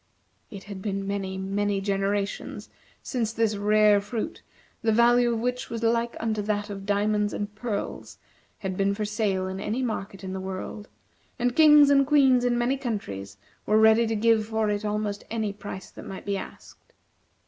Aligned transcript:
It 0.49 0.63
had 0.63 0.81
been 0.81 1.05
many, 1.05 1.37
many 1.37 1.79
generations 1.79 2.71
since 3.03 3.31
this 3.31 3.55
rare 3.55 4.01
fruit, 4.01 4.41
the 4.81 4.91
value 4.91 5.31
of 5.33 5.39
which 5.41 5.69
was 5.69 5.83
like 5.83 6.17
unto 6.19 6.41
that 6.41 6.71
of 6.71 6.87
diamonds 6.87 7.33
and 7.33 7.53
pearls, 7.53 8.17
had 8.57 8.75
been 8.75 8.95
for 8.95 9.05
sale 9.05 9.45
in 9.45 9.59
any 9.59 9.83
market 9.83 10.23
in 10.23 10.33
the 10.33 10.39
world; 10.41 10.89
and 11.37 11.55
kings 11.55 11.91
and 11.91 12.07
queens 12.07 12.43
in 12.43 12.57
many 12.57 12.77
countries 12.77 13.37
were 13.67 13.77
ready 13.77 14.07
to 14.07 14.15
give 14.15 14.47
for 14.47 14.71
it 14.71 14.83
almost 14.83 15.23
any 15.29 15.53
price 15.53 15.91
that 15.91 16.07
might 16.07 16.25
be 16.25 16.35
asked. 16.35 16.93